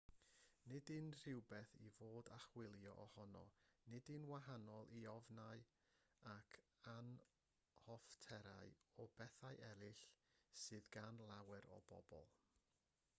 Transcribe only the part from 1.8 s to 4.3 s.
i fod a chywilydd ohono nid yw'n